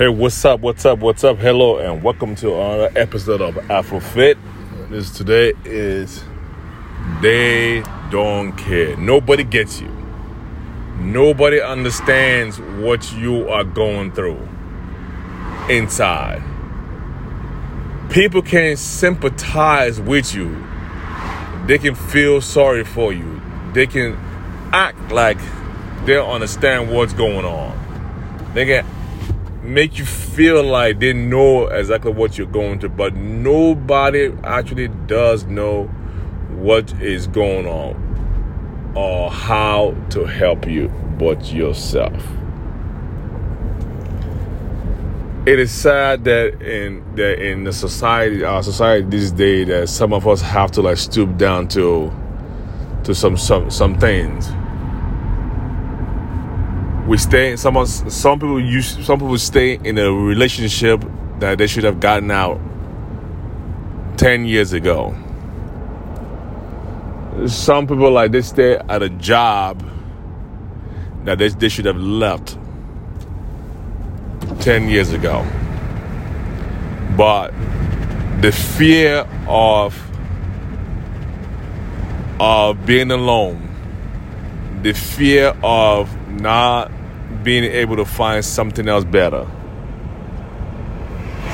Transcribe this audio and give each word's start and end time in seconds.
Hey, 0.00 0.08
what's 0.08 0.42
up? 0.46 0.60
What's 0.60 0.86
up? 0.86 1.00
What's 1.00 1.24
up? 1.24 1.36
Hello, 1.36 1.76
and 1.76 2.02
welcome 2.02 2.34
to 2.36 2.54
another 2.54 2.90
episode 2.96 3.42
of 3.42 3.56
AfroFit. 3.56 4.38
This 4.88 5.10
today 5.10 5.52
is 5.66 6.24
They 7.20 7.82
Don't 8.10 8.56
Care. 8.56 8.96
Nobody 8.96 9.44
gets 9.44 9.78
you. 9.78 9.90
Nobody 10.96 11.60
understands 11.60 12.58
what 12.58 13.12
you 13.12 13.46
are 13.50 13.62
going 13.62 14.12
through 14.12 14.40
inside. 15.68 16.42
People 18.08 18.40
can 18.40 18.78
sympathize 18.78 20.00
with 20.00 20.34
you. 20.34 20.64
They 21.66 21.76
can 21.76 21.94
feel 21.94 22.40
sorry 22.40 22.84
for 22.84 23.12
you. 23.12 23.42
They 23.74 23.86
can 23.86 24.14
act 24.72 25.12
like 25.12 25.36
they 26.06 26.18
understand 26.18 26.90
what's 26.90 27.12
going 27.12 27.44
on. 27.44 27.76
They 28.54 28.64
can 28.64 28.86
make 29.70 29.98
you 29.98 30.04
feel 30.04 30.62
like 30.62 30.98
they 30.98 31.12
know 31.12 31.68
exactly 31.68 32.12
what 32.12 32.36
you're 32.36 32.46
going 32.46 32.80
through, 32.80 32.90
but 32.90 33.14
nobody 33.14 34.32
actually 34.42 34.88
does 35.06 35.44
know 35.44 35.84
what 36.56 36.92
is 37.00 37.26
going 37.28 37.66
on 37.66 38.92
or 38.96 39.30
how 39.30 39.94
to 40.10 40.24
help 40.24 40.66
you 40.66 40.88
but 41.18 41.52
yourself. 41.52 42.26
It 45.46 45.58
is 45.58 45.70
sad 45.70 46.24
that 46.24 46.60
in 46.60 47.02
that 47.14 47.40
in 47.40 47.64
the 47.64 47.72
society, 47.72 48.44
our 48.44 48.62
society 48.62 49.06
these 49.06 49.32
days, 49.32 49.68
that 49.68 49.88
some 49.88 50.12
of 50.12 50.26
us 50.26 50.40
have 50.42 50.70
to 50.72 50.82
like 50.82 50.98
stoop 50.98 51.36
down 51.38 51.68
to 51.68 52.12
to 53.04 53.14
some 53.14 53.36
some 53.36 53.70
some 53.70 53.98
things 53.98 54.50
we 57.06 57.16
stay 57.16 57.56
some 57.56 57.84
some 57.86 58.38
people 58.38 58.60
use 58.60 59.04
some 59.04 59.18
people 59.18 59.38
stay 59.38 59.74
in 59.84 59.98
a 59.98 60.12
relationship 60.12 61.04
that 61.38 61.58
they 61.58 61.66
should 61.66 61.84
have 61.84 62.00
gotten 62.00 62.30
out 62.30 62.60
10 64.16 64.44
years 64.44 64.72
ago. 64.72 65.14
Some 67.46 67.86
people 67.86 68.10
like 68.10 68.32
they 68.32 68.42
stay 68.42 68.76
at 68.76 69.02
a 69.02 69.08
job 69.08 69.82
that 71.24 71.38
they, 71.38 71.48
they 71.48 71.68
should 71.68 71.86
have 71.86 71.96
left 71.96 72.58
10 74.60 74.88
years 74.88 75.12
ago. 75.12 75.46
But 77.16 77.52
the 78.42 78.52
fear 78.52 79.26
of 79.48 79.98
of 82.38 82.86
being 82.86 83.10
alone 83.10 83.70
the 84.82 84.94
fear 84.94 85.54
of 85.62 86.08
not 86.38 86.90
being 87.42 87.64
able 87.64 87.96
to 87.96 88.04
find 88.04 88.44
something 88.44 88.88
else 88.88 89.04
better. 89.04 89.46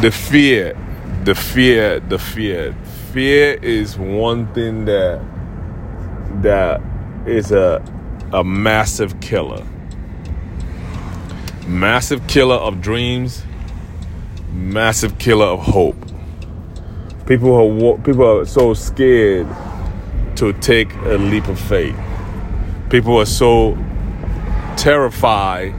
The 0.00 0.10
fear, 0.10 0.76
the 1.24 1.34
fear, 1.34 2.00
the 2.00 2.18
fear. 2.18 2.74
Fear 3.12 3.54
is 3.62 3.98
one 3.98 4.52
thing 4.54 4.84
that 4.84 5.20
that 6.42 6.80
is 7.26 7.52
a 7.52 7.82
a 8.32 8.44
massive 8.44 9.20
killer. 9.20 9.64
Massive 11.66 12.26
killer 12.26 12.54
of 12.54 12.80
dreams, 12.80 13.42
massive 14.52 15.18
killer 15.18 15.46
of 15.46 15.60
hope. 15.60 15.96
People 17.26 17.54
are 17.54 17.98
people 17.98 18.40
are 18.40 18.46
so 18.46 18.74
scared 18.74 19.46
to 20.36 20.52
take 20.54 20.94
a 20.94 21.18
leap 21.18 21.48
of 21.48 21.58
faith. 21.58 21.96
People 22.90 23.18
are 23.18 23.26
so 23.26 23.76
terrified 24.78 25.74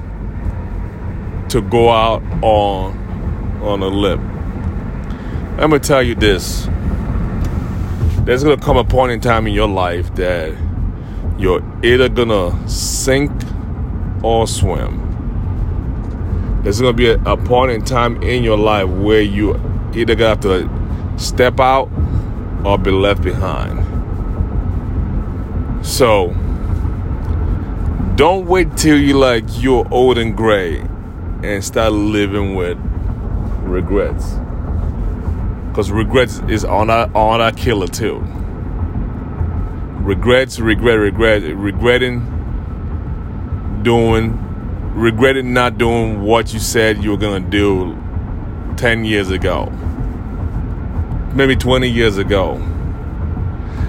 to 1.50 1.62
go 1.62 1.90
out 1.90 2.22
on 2.44 2.98
on 3.64 3.82
a 3.82 3.88
limb. 3.88 4.20
I'm 5.58 5.70
gonna 5.72 5.80
tell 5.80 6.04
you 6.04 6.16
this. 6.16 6.68
There's 8.26 8.44
gonna 8.44 8.58
come 8.58 8.78
a 8.78 8.84
point 8.84 9.14
in 9.14 9.22
time 9.22 9.48
in 9.48 9.54
your 9.54 9.70
life 9.70 10.14
that 10.16 10.56
you're 11.38 11.64
either 11.84 12.10
gonna 12.10 12.70
sink 12.70 13.32
or 14.22 14.46
swim. 14.46 15.06
There's 16.64 16.82
gonna 16.82 16.94
be 16.94 17.10
a, 17.10 17.20
a 17.24 17.38
point 17.38 17.72
in 17.72 17.84
time 17.84 18.22
in 18.22 18.44
your 18.44 18.58
life 18.58 18.90
where 18.90 19.22
you 19.22 19.56
either 19.96 20.14
gonna 20.16 20.30
have 20.30 20.42
to 20.42 20.70
step 21.18 21.60
out 21.60 21.90
or 22.66 22.78
be 22.78 22.92
left 22.92 23.22
behind. 23.22 23.80
So 25.86 26.36
don't 28.20 28.48
wait 28.48 28.76
till 28.76 29.00
you 29.00 29.18
like 29.18 29.46
you're 29.62 29.88
old 29.92 30.18
and 30.18 30.36
gray 30.36 30.78
and 31.42 31.64
start 31.64 31.94
living 31.94 32.54
with 32.54 32.78
regrets. 33.62 34.34
Because 35.70 35.90
regrets 35.90 36.42
is 36.50 36.66
on 36.66 36.90
our 36.90 37.10
on 37.16 37.40
our 37.40 37.54
killer 37.54 37.88
too. 37.88 38.20
Regrets, 40.02 40.60
regret, 40.60 41.00
regret, 41.00 41.44
regretting 41.56 42.20
doing 43.84 44.38
regretting 44.96 45.54
not 45.54 45.78
doing 45.78 46.22
what 46.22 46.52
you 46.52 46.60
said 46.60 47.02
you 47.02 47.12
were 47.12 47.18
gonna 47.18 47.40
do 47.40 47.98
10 48.76 49.06
years 49.06 49.30
ago. 49.32 49.72
Maybe 51.34 51.56
20 51.56 51.88
years 51.88 52.18
ago. 52.18 52.56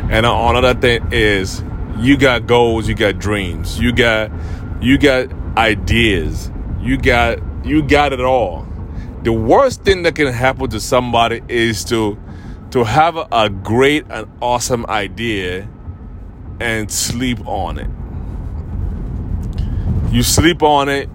And 0.09 0.25
another 0.25 0.75
thing 0.75 1.09
is 1.11 1.65
you 1.99 2.17
got 2.17 2.47
goals, 2.47 2.89
you 2.89 2.95
got 2.95 3.19
dreams, 3.19 3.79
you 3.79 3.93
got 3.93 4.31
you 4.81 4.97
got 4.99 5.31
ideas, 5.57 6.51
you 6.81 6.97
got 6.97 7.39
you 7.65 7.83
got 7.83 8.13
it 8.13 8.21
all. 8.21 8.67
The 9.23 9.33
worst 9.33 9.85
thing 9.85 10.03
that 10.05 10.15
can 10.15 10.33
happen 10.33 10.71
to 10.71 10.81
somebody 10.81 11.43
is 11.49 11.85
to 11.87 12.19
to 12.71 12.85
have 12.85 13.17
a, 13.33 13.51
great 13.51 14.07
and 14.11 14.31
awesome 14.41 14.87
idea 14.87 15.69
and 16.61 16.91
sleep 16.91 17.45
on 17.47 17.79
it. 17.79 17.91
You 20.13 20.23
sleep 20.23 20.63
on 20.63 20.89
it 20.89 21.11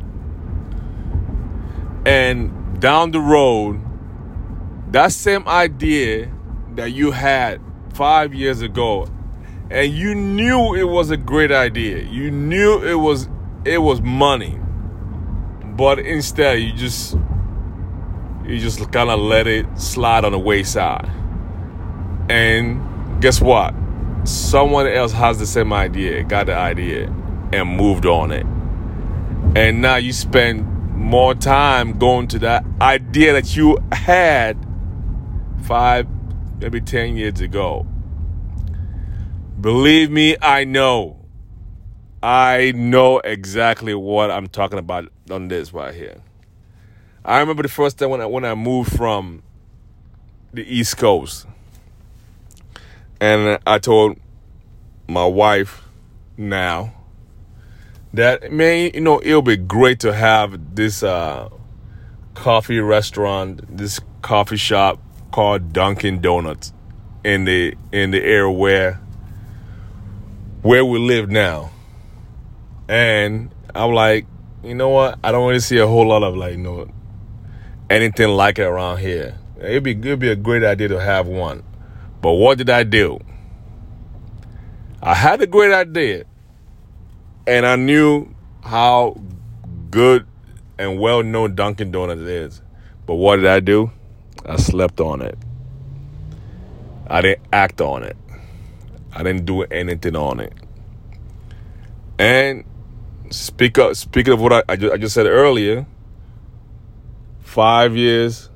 and 2.05 2.79
down 2.79 3.11
the 3.11 3.21
road 3.21 3.81
that 4.91 5.11
same 5.11 5.47
idea 5.47 6.31
that 6.75 6.91
you 6.91 7.11
had 7.11 7.61
5 7.93 8.33
years 8.33 8.61
ago 8.61 9.07
and 9.71 9.91
you 9.91 10.13
knew 10.13 10.75
it 10.75 10.83
was 10.83 11.09
a 11.09 11.17
great 11.17 11.51
idea. 11.51 12.03
You 12.03 12.29
knew 12.31 12.83
it 12.83 12.95
was 12.95 13.27
it 13.63 13.79
was 13.79 14.01
money. 14.01 14.59
But 15.63 15.99
instead 15.99 16.59
you 16.59 16.71
just 16.73 17.17
you 18.45 18.59
just 18.59 18.91
kind 18.91 19.09
of 19.09 19.19
let 19.19 19.47
it 19.47 19.65
slide 19.79 20.23
on 20.23 20.31
the 20.31 20.39
wayside. 20.39 21.09
And 22.29 23.21
guess 23.21 23.41
what? 23.41 23.73
Someone 24.23 24.87
else 24.87 25.11
has 25.11 25.39
the 25.39 25.45
same 25.45 25.73
idea, 25.73 26.23
got 26.23 26.45
the 26.47 26.55
idea 26.55 27.07
and 27.51 27.69
moved 27.69 28.05
on 28.05 28.31
it. 28.31 28.45
And 29.55 29.81
now 29.81 29.95
you 29.95 30.13
spend 30.13 30.67
more 30.95 31.33
time 31.33 31.97
going 31.97 32.27
to 32.29 32.39
that 32.39 32.65
idea 32.81 33.33
that 33.33 33.55
you 33.55 33.77
had 33.91 34.57
5 35.63 36.07
maybe 36.59 36.81
10 36.81 37.17
years 37.17 37.41
ago 37.41 37.85
Believe 39.65 40.11
me, 40.11 40.37
I 40.43 40.63
know. 40.63 41.25
I 42.21 42.71
know 42.75 43.17
exactly 43.17 43.95
what 43.95 44.29
I'm 44.29 44.45
talking 44.47 44.77
about 44.77 45.11
on 45.31 45.47
this 45.47 45.73
right 45.73 45.91
here. 45.91 46.21
I 47.25 47.39
remember 47.39 47.63
the 47.63 47.69
first 47.69 47.97
time 47.97 48.11
when 48.11 48.21
I 48.21 48.27
when 48.27 48.45
I 48.45 48.53
moved 48.53 48.95
from 48.95 49.41
the 50.53 50.61
East 50.71 50.97
Coast, 50.97 51.47
and 53.19 53.57
I 53.65 53.79
told 53.79 54.19
my 55.07 55.25
wife 55.25 55.81
now 56.37 56.93
that 58.13 58.51
man, 58.51 58.91
you 58.93 59.01
know, 59.01 59.19
it'll 59.23 59.41
be 59.41 59.57
great 59.57 59.99
to 60.01 60.13
have 60.13 60.75
this 60.75 61.01
uh, 61.01 61.49
coffee 62.35 62.81
restaurant, 62.81 63.75
this 63.75 63.99
coffee 64.22 64.57
shop 64.57 65.01
called 65.31 65.73
Dunkin' 65.73 66.22
Donuts 66.22 66.72
in 67.23 67.45
the 67.45 67.73
in 67.91 68.11
the 68.11 68.23
area 68.23 68.51
where 68.51 69.01
where 70.66 70.84
we 70.84 70.97
live 70.97 71.29
now. 71.29 71.70
And 72.90 73.53
I'm 73.76 73.91
like, 73.91 74.26
you 74.64 74.73
know 74.73 74.90
what? 74.90 75.20
I 75.23 75.32
don't 75.32 75.47
really 75.47 75.59
see 75.59 75.78
a 75.78 75.85
whole 75.85 76.08
lot 76.08 76.23
of 76.23 76.35
like, 76.35 76.53
you 76.53 76.58
know, 76.58 76.88
anything 77.88 78.29
like 78.29 78.58
it 78.58 78.64
around 78.64 78.97
here. 78.97 79.38
It'd 79.59 79.84
be 79.84 79.91
it'd 79.91 80.17
be 80.17 80.29
a 80.29 80.35
great 80.35 80.64
idea 80.64 80.88
to 80.88 81.00
have 81.00 81.28
one. 81.28 81.64
But 82.20 82.32
what 82.32 82.58
did 82.58 82.72
I 82.72 82.82
do? 82.82 83.20
I 85.03 85.14
had 85.14 85.40
a 85.40 85.46
great 85.46 85.72
idea. 85.72 86.23
And 87.46 87.64
I 87.64 87.76
knew 87.76 88.34
how 88.64 89.22
good 89.91 90.26
and 90.79 91.00
well 91.00 91.22
known 91.22 91.53
Dunkin' 91.53 91.91
Donuts 91.91 92.22
is. 92.22 92.62
But 93.06 93.16
what 93.16 93.35
did 93.35 93.46
I 93.46 93.59
do? 93.59 93.91
I 94.44 94.56
slept 94.56 95.00
on 95.00 95.22
it. 95.22 95.38
I 97.06 97.22
didn't 97.22 97.46
act 97.53 97.82
on 97.82 98.02
it. 98.02 98.17
I 99.16 99.23
didn't 99.23 99.46
do 99.46 99.64
anything 99.64 100.16
on 100.16 100.41
it. 100.41 100.53
And 102.20 102.66
speak 103.29 103.78
up, 103.78 103.96
speaking 103.96 104.34
of 104.34 104.41
what 104.41 104.53
I, 104.53 104.64
I, 104.67 104.76
just, 104.76 104.94
I 104.94 104.97
just 104.97 105.14
said 105.14 105.26
earlier, 105.26 105.85
five 107.41 107.96
years 107.96 108.50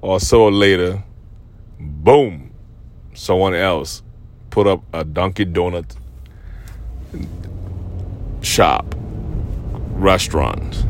or 0.00 0.18
so 0.20 0.48
later, 0.48 1.04
boom, 1.78 2.52
someone 3.12 3.54
else 3.54 4.02
put 4.50 4.66
up 4.66 4.82
a 4.92 5.04
Dunkin' 5.04 5.52
Donut 5.52 5.96
shop, 8.40 8.94
restaurant. 9.92 10.86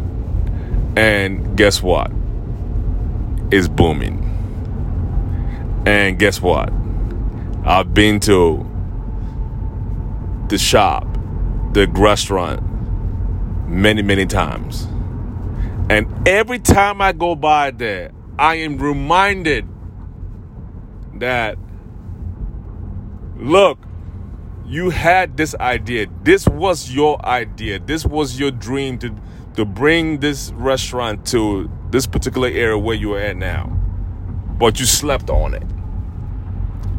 And 0.96 1.56
guess 1.56 1.82
what? 1.82 2.10
It's 3.50 3.68
booming. 3.68 4.20
And 5.84 6.18
guess 6.18 6.40
what? 6.40 6.72
I've 7.64 7.94
been 7.94 8.18
to 8.20 8.68
the 10.48 10.58
shop, 10.58 11.06
the 11.72 11.86
restaurant, 11.86 12.60
many, 13.68 14.02
many 14.02 14.26
times. 14.26 14.88
And 15.88 16.26
every 16.26 16.58
time 16.58 17.00
I 17.00 17.12
go 17.12 17.36
by 17.36 17.70
there, 17.70 18.10
I 18.36 18.56
am 18.56 18.78
reminded 18.78 19.68
that, 21.20 21.56
look, 23.36 23.78
you 24.66 24.90
had 24.90 25.36
this 25.36 25.54
idea. 25.54 26.06
This 26.22 26.48
was 26.48 26.90
your 26.90 27.24
idea. 27.24 27.78
This 27.78 28.04
was 28.04 28.40
your 28.40 28.50
dream 28.50 28.98
to, 28.98 29.14
to 29.56 29.64
bring 29.64 30.18
this 30.18 30.50
restaurant 30.56 31.26
to 31.26 31.70
this 31.90 32.08
particular 32.08 32.48
area 32.48 32.78
where 32.78 32.96
you 32.96 33.14
are 33.14 33.20
at 33.20 33.36
now. 33.36 33.66
But 34.58 34.80
you 34.80 34.86
slept 34.86 35.30
on 35.30 35.54
it. 35.54 35.71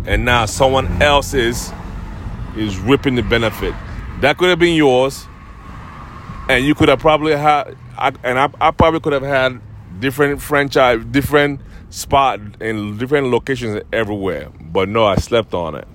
And 0.06 0.26
now 0.26 0.46
someone 0.46 1.02
else 1.02 1.34
is 1.34 1.72
is 2.58 2.78
ripping 2.78 3.16
the 3.16 3.24
benefit. 3.24 3.74
That 4.22 4.38
could 4.38 4.50
have 4.50 4.60
been 4.60 4.76
yours. 4.76 5.26
And 6.50 6.66
you 6.66 6.76
could 6.76 6.90
have 6.90 7.00
probably 7.00 7.36
had 7.36 7.78
I, 7.98 8.12
and 8.24 8.38
I, 8.38 8.50
I 8.60 8.72
probably 8.72 9.00
could 9.00 9.14
have 9.14 9.24
had 9.24 9.62
different 10.00 10.42
franchise, 10.42 11.04
different 11.06 11.62
spot 11.90 12.40
in 12.60 12.98
different 12.98 13.28
locations 13.28 13.82
everywhere. 13.94 14.50
But 14.60 14.90
no, 14.90 15.06
I 15.06 15.16
slept 15.16 15.54
on 15.54 15.76
it. 15.76 15.88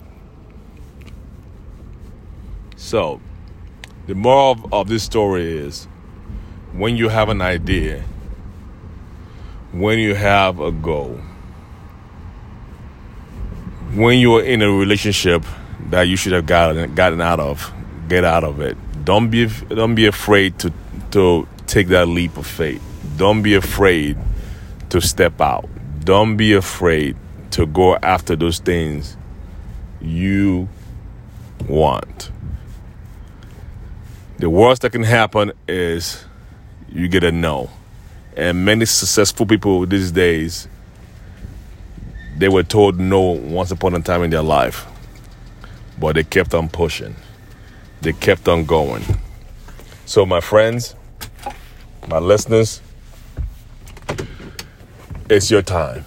So, 2.77 3.21
the 4.07 4.15
moral 4.15 4.53
of, 4.53 4.73
of 4.73 4.89
this 4.89 5.03
story 5.03 5.59
is 5.59 5.87
when 6.73 6.97
you 6.97 7.09
have 7.09 7.29
an 7.29 7.43
idea, 7.43 8.05
when 9.73 9.99
you 9.99 10.15
have 10.15 10.61
a 10.61 10.71
goal, 10.71 11.21
when 13.95 14.19
you're 14.19 14.43
in 14.43 14.63
a 14.63 14.71
relationship 14.71 15.45
that 15.91 16.03
you 16.03 16.17
should 16.17 16.33
have 16.33 16.47
gotten 16.47 16.95
gotten 16.95 17.21
out 17.21 17.41
of, 17.41 17.73
get 18.09 18.25
out 18.25 18.45
of 18.45 18.61
it. 18.61 18.77
Don't 19.05 19.31
be 19.31 19.47
don't 19.69 19.95
be 19.95 20.07
afraid 20.07 20.59
to 20.61 20.73
to 21.13 21.49
take 21.67 21.89
that 21.89 22.09
leap 22.09 22.37
of 22.37 22.47
faith. 22.47 22.83
Don't 23.17 23.43
be 23.43 23.55
afraid 23.55 24.17
to 24.91 25.01
step 25.01 25.41
out. 25.41 25.69
Don't 26.05 26.37
be 26.37 26.53
afraid 26.53 27.17
to 27.53 27.67
go 27.67 27.97
after 27.97 28.37
those 28.37 28.59
things 28.59 29.17
you 30.01 30.69
want. 31.67 32.31
The 34.39 34.49
worst 34.49 34.83
that 34.83 34.93
can 34.93 35.03
happen 35.03 35.53
is 35.67 36.25
you 36.89 37.09
get 37.09 37.25
a 37.25 37.33
no. 37.33 37.71
And 38.37 38.65
many 38.65 38.85
successful 38.85 39.47
people 39.47 39.85
these 39.85 40.13
days, 40.13 40.69
they 42.39 42.49
were 42.49 42.63
told 42.63 43.01
no 43.01 43.21
once 43.21 43.73
upon 43.73 43.95
a 43.95 44.01
time 44.01 44.23
in 44.23 44.31
their 44.31 44.43
life, 44.43 44.87
but 45.99 46.15
they 46.15 46.23
kept 46.23 46.55
on 46.55 46.69
pushing, 46.69 47.17
they 48.01 48.13
kept 48.13 48.49
on 48.49 48.65
going. 48.65 49.03
So, 50.07 50.25
my 50.25 50.41
friends, 50.41 50.95
my 52.07 52.19
listeners, 52.19 52.81
it's 55.29 55.51
your 55.51 55.63
time. 55.63 56.05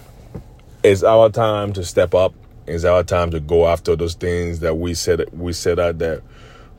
It's 0.82 1.04
our 1.04 1.28
time 1.28 1.72
to 1.74 1.84
step 1.84 2.14
up. 2.14 2.34
It's 2.66 2.84
our 2.84 3.04
time 3.04 3.30
to 3.32 3.40
go 3.40 3.68
after 3.68 3.94
those 3.94 4.14
things 4.14 4.60
that 4.60 4.74
we 4.74 4.94
said 4.94 5.24
we 5.32 5.52
set 5.52 5.78
out 5.78 5.98
that 5.98 6.22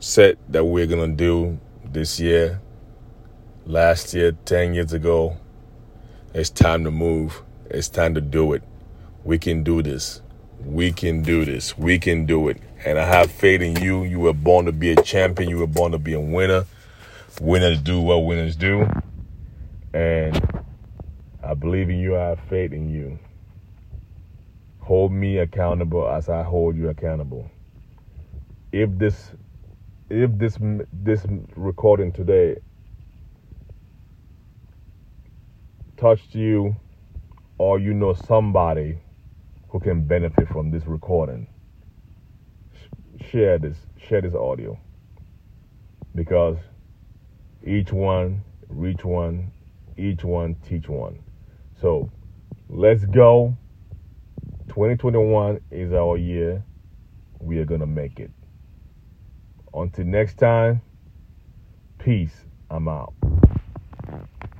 set 0.00 0.36
that 0.50 0.64
we're 0.64 0.86
gonna 0.86 1.08
do 1.08 1.58
this 1.84 2.18
year, 2.18 2.60
last 3.66 4.12
year, 4.12 4.32
ten 4.44 4.74
years 4.74 4.92
ago. 4.92 5.36
It's 6.34 6.50
time 6.50 6.82
to 6.84 6.90
move. 6.90 7.40
It's 7.70 7.88
time 7.88 8.14
to 8.14 8.20
do 8.20 8.52
it. 8.52 8.62
We 9.24 9.38
can 9.38 9.64
do 9.64 9.82
this. 9.82 10.20
We 10.62 10.92
can 10.92 11.22
do 11.22 11.46
this. 11.46 11.78
We 11.78 11.98
can 11.98 12.26
do 12.26 12.48
it. 12.48 12.58
And 12.84 12.98
I 12.98 13.06
have 13.06 13.30
faith 13.30 13.62
in 13.62 13.76
you. 13.76 14.04
You 14.04 14.20
were 14.20 14.34
born 14.34 14.66
to 14.66 14.72
be 14.72 14.92
a 14.92 14.96
champion. 15.02 15.48
You 15.48 15.58
were 15.58 15.66
born 15.66 15.92
to 15.92 15.98
be 15.98 16.12
a 16.12 16.20
winner. 16.20 16.66
Winners 17.40 17.80
do 17.80 18.00
what 18.02 18.18
winners 18.18 18.54
do. 18.54 18.86
And 19.94 20.62
I 21.42 21.54
believe 21.54 21.88
in 21.88 21.98
you. 21.98 22.18
I 22.18 22.28
have 22.28 22.40
faith 22.50 22.72
in 22.72 22.90
you. 22.90 23.18
Hold 24.80 25.10
me 25.10 25.38
accountable 25.38 26.06
as 26.06 26.28
I 26.28 26.42
hold 26.42 26.76
you 26.76 26.90
accountable. 26.90 27.50
If 28.72 28.90
this 28.98 29.30
if 30.10 30.30
this 30.36 30.58
this 30.92 31.24
recording 31.56 32.12
today 32.12 32.56
touched 35.96 36.34
you 36.34 36.76
or 37.56 37.78
you 37.78 37.94
know 37.94 38.12
somebody 38.12 38.98
who 39.74 39.80
can 39.80 40.06
benefit 40.06 40.46
from 40.50 40.70
this 40.70 40.86
recording 40.86 41.48
share 43.32 43.58
this 43.58 43.76
share 43.98 44.20
this 44.22 44.34
audio 44.34 44.78
because 46.14 46.56
each 47.66 47.92
one 47.92 48.40
reach 48.68 49.04
one 49.04 49.50
each 49.98 50.22
one 50.24 50.54
teach 50.68 50.88
one. 50.88 51.18
So 51.80 52.10
let's 52.68 53.04
go. 53.06 53.56
2021 54.68 55.60
is 55.72 55.92
our 55.92 56.16
year. 56.16 56.64
We 57.40 57.58
are 57.58 57.64
going 57.64 57.80
to 57.80 57.86
make 57.86 58.20
it. 58.20 58.30
Until 59.72 60.04
next 60.04 60.38
time, 60.38 60.82
peace. 61.98 62.44
I'm 62.70 62.88
out. 62.88 63.23